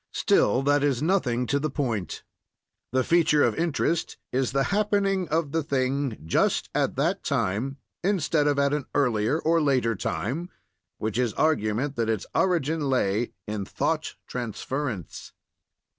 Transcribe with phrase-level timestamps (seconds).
[0.13, 2.23] Still, that is nothing to the point;
[2.91, 8.47] the feature of interest is the happening of the thing just at that time, instead
[8.47, 10.49] of at an earlier or later time,
[10.97, 15.33] which is argument that its origin lay in thought transference.